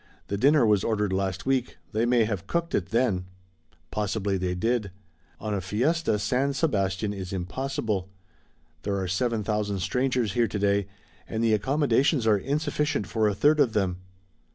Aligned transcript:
The 0.29 0.37
dinner 0.37 0.65
was 0.65 0.83
ordered 0.83 1.13
last 1.13 1.45
week. 1.45 1.77
They 1.91 2.07
may 2.07 2.25
have 2.25 2.47
cooked 2.47 2.73
it 2.73 2.87
then." 2.87 3.25
"Possibly 3.91 4.35
they 4.35 4.55
did. 4.55 4.89
On 5.39 5.53
a 5.53 5.61
fiesta 5.61 6.17
San 6.17 6.53
Sebastian 6.53 7.13
is 7.13 7.31
impossible. 7.31 8.09
There 8.81 8.97
are 8.99 9.07
seven 9.07 9.43
thousand 9.43 9.77
strangers 9.81 10.33
here 10.33 10.47
to 10.47 10.57
day 10.57 10.87
and 11.27 11.43
the 11.43 11.53
accommodations 11.53 12.25
are 12.25 12.35
insufficient 12.39 13.05
for 13.05 13.27
a 13.27 13.35
third 13.35 13.59
of 13.59 13.73
them." 13.73 13.97